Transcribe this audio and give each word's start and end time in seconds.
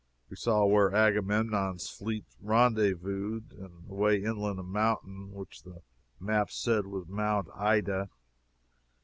We 0.31 0.35
saw 0.35 0.65
where 0.65 0.95
Agamemnon's 0.95 1.87
fleets 1.87 2.35
rendezvoused, 2.41 3.53
and 3.53 3.87
away 3.87 4.23
inland 4.23 4.57
a 4.57 4.63
mountain 4.63 5.31
which 5.31 5.61
the 5.61 5.83
map 6.19 6.49
said 6.49 6.87
was 6.87 7.05
Mount 7.07 7.49
Ida. 7.55 8.09